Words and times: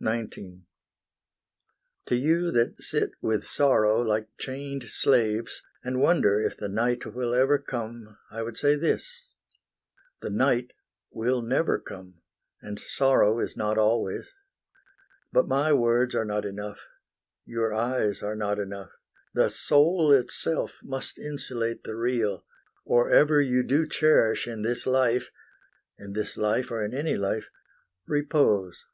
XIX 0.00 0.62
To 2.06 2.14
you 2.14 2.52
that 2.52 2.80
sit 2.80 3.10
with 3.20 3.42
Sorrow 3.42 4.00
like 4.00 4.28
chained 4.38 4.84
slaves, 4.84 5.64
And 5.82 5.98
wonder 6.00 6.38
if 6.40 6.56
the 6.56 6.68
night 6.68 7.04
will 7.04 7.34
ever 7.34 7.58
come, 7.58 8.16
I 8.30 8.42
would 8.42 8.56
say 8.56 8.76
this: 8.76 9.26
The 10.22 10.30
night 10.30 10.72
will 11.10 11.42
never 11.42 11.80
come, 11.80 12.20
And 12.62 12.78
sorrow 12.78 13.40
is 13.40 13.56
not 13.56 13.76
always. 13.76 14.28
But 15.32 15.48
my 15.48 15.72
words 15.72 16.14
Are 16.14 16.24
not 16.24 16.44
enough; 16.44 16.78
your 17.44 17.74
eyes 17.74 18.22
are 18.22 18.36
not 18.36 18.60
enough; 18.60 18.92
The 19.34 19.50
soul 19.50 20.12
itself 20.12 20.78
must 20.84 21.18
insulate 21.18 21.82
the 21.82 21.96
Real, 21.96 22.44
Or 22.84 23.10
ever 23.12 23.40
you 23.40 23.64
do 23.64 23.84
cherish 23.84 24.46
in 24.46 24.62
this 24.62 24.86
life 24.86 25.32
In 25.98 26.12
this 26.12 26.36
life 26.36 26.70
or 26.70 26.84
in 26.84 26.94
any 26.94 27.16
life 27.16 27.50
repose. 28.06 28.86